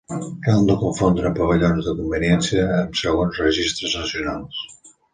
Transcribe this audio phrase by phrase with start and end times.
[0.45, 4.69] Cal no confondre pavellons de conveniència amb segons registres nacionals.